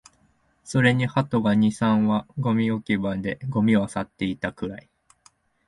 [0.63, 4.89] それに鳩が二、三羽、ゴミ置き場でゴミを漁っていたくらい